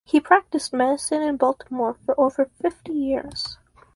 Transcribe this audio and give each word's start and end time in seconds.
He 0.03 0.19
practiced 0.19 0.73
medicine 0.73 1.21
in 1.21 1.37
Baltimore 1.37 1.93
for 1.93 2.19
over 2.19 2.45
fifty 2.59 2.91
years. 2.91 3.59